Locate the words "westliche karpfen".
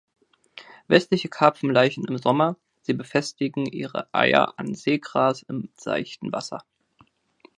0.87-1.69